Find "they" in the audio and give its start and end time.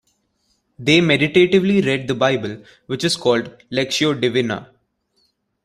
0.79-0.99